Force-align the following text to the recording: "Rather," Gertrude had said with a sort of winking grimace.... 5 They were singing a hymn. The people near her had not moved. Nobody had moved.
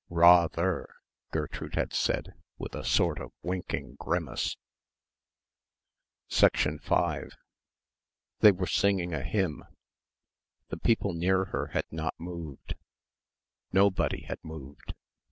"Rather," 0.09 0.89
Gertrude 1.29 1.75
had 1.75 1.93
said 1.93 2.33
with 2.57 2.73
a 2.73 2.83
sort 2.83 3.19
of 3.21 3.33
winking 3.43 3.97
grimace.... 3.99 4.57
5 6.27 7.29
They 8.39 8.51
were 8.51 8.65
singing 8.65 9.13
a 9.13 9.21
hymn. 9.21 9.63
The 10.69 10.77
people 10.79 11.13
near 11.13 11.45
her 11.53 11.67
had 11.73 11.85
not 11.91 12.19
moved. 12.19 12.73
Nobody 13.71 14.21
had 14.23 14.39
moved. 14.43 14.95